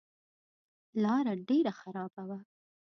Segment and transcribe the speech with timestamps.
[1.03, 2.39] لاره ډېره خرابه وه.